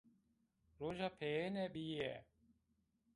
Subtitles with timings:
[0.79, 2.13] Roja peyêne bîye